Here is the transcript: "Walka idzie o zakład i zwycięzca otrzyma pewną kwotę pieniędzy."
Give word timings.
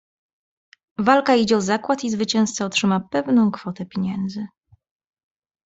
"Walka 0.97 1.35
idzie 1.35 1.57
o 1.57 1.61
zakład 1.61 2.03
i 2.03 2.09
zwycięzca 2.09 2.65
otrzyma 2.65 2.99
pewną 2.99 3.51
kwotę 3.51 3.85
pieniędzy." 3.85 4.47